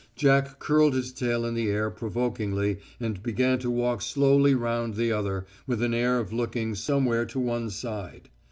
Jack 0.15 0.57
curled 0.57 0.95
his 0.95 1.13
tail 1.13 1.45
in 1.45 1.53
the 1.53 1.69
air 1.69 1.91
provokingly 1.91 2.79
and 2.99 3.21
began 3.21 3.59
to 3.59 3.69
walk 3.69 4.01
slowly 4.01 4.55
round 4.55 4.95
the 4.95 5.11
other, 5.11 5.45
with 5.67 5.83
an 5.83 5.93
air 5.93 6.17
of 6.17 6.33
looking 6.33 6.73
somewhere 6.73 7.27
to 7.27 7.39
one 7.39 7.69
side. 7.69 8.29